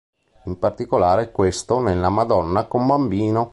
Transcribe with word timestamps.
In 0.45 0.57
particolare 0.57 1.29
questo 1.31 1.79
nella 1.79 2.09
Madonna 2.09 2.65
con 2.65 2.87
Bambino. 2.87 3.49